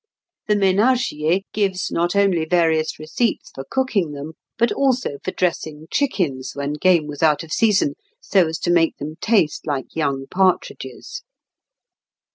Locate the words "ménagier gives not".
0.55-2.15